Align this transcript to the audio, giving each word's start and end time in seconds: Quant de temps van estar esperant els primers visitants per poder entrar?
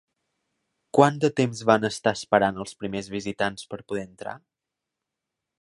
Quant 0.97 1.19
de 1.25 1.29
temps 1.41 1.61
van 1.71 1.85
estar 1.91 2.15
esperant 2.19 2.59
els 2.65 2.75
primers 2.81 3.13
visitants 3.19 3.71
per 3.75 3.83
poder 3.93 4.07
entrar? 4.11 4.37